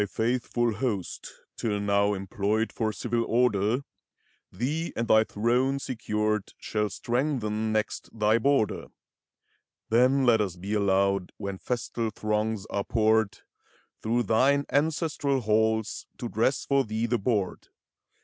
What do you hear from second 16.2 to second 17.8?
dress for thee the board.